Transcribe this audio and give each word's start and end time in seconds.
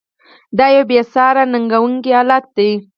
دا 0.57 0.65
یوه 0.75 0.87
بې 0.89 1.01
ساري 1.13 1.43
ننګونکی 1.53 2.11
حالت 2.17 2.45
دی. 2.57 2.71